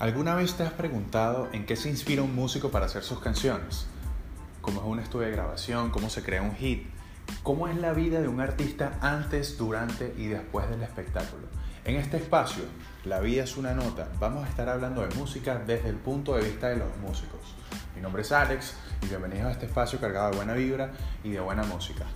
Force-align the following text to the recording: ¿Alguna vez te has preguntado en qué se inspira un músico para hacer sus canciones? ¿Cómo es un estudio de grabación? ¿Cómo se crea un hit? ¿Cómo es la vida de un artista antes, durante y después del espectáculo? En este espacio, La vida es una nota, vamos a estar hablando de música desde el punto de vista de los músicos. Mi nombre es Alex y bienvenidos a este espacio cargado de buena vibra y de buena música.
¿Alguna 0.00 0.34
vez 0.34 0.54
te 0.54 0.62
has 0.62 0.72
preguntado 0.72 1.50
en 1.52 1.66
qué 1.66 1.76
se 1.76 1.90
inspira 1.90 2.22
un 2.22 2.34
músico 2.34 2.70
para 2.70 2.86
hacer 2.86 3.02
sus 3.02 3.20
canciones? 3.20 3.84
¿Cómo 4.62 4.80
es 4.80 4.86
un 4.86 4.98
estudio 4.98 5.26
de 5.26 5.32
grabación? 5.32 5.90
¿Cómo 5.90 6.08
se 6.08 6.22
crea 6.22 6.40
un 6.40 6.56
hit? 6.56 6.86
¿Cómo 7.42 7.68
es 7.68 7.76
la 7.76 7.92
vida 7.92 8.22
de 8.22 8.26
un 8.26 8.40
artista 8.40 8.96
antes, 9.02 9.58
durante 9.58 10.14
y 10.16 10.28
después 10.28 10.70
del 10.70 10.82
espectáculo? 10.82 11.48
En 11.84 11.96
este 11.96 12.16
espacio, 12.16 12.64
La 13.04 13.20
vida 13.20 13.44
es 13.44 13.58
una 13.58 13.74
nota, 13.74 14.08
vamos 14.18 14.46
a 14.46 14.48
estar 14.48 14.70
hablando 14.70 15.06
de 15.06 15.14
música 15.16 15.58
desde 15.58 15.90
el 15.90 15.96
punto 15.96 16.34
de 16.34 16.44
vista 16.44 16.70
de 16.70 16.76
los 16.76 16.96
músicos. 16.96 17.54
Mi 17.94 18.00
nombre 18.00 18.22
es 18.22 18.32
Alex 18.32 18.76
y 19.02 19.06
bienvenidos 19.06 19.48
a 19.48 19.52
este 19.52 19.66
espacio 19.66 20.00
cargado 20.00 20.30
de 20.30 20.36
buena 20.36 20.54
vibra 20.54 20.92
y 21.22 21.28
de 21.28 21.40
buena 21.40 21.62
música. 21.64 22.06